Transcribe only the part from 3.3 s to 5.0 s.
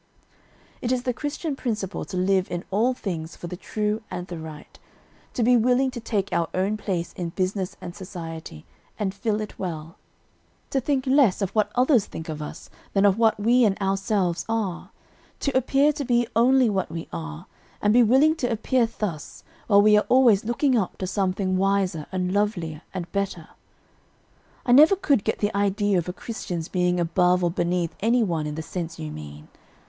for the true and the right;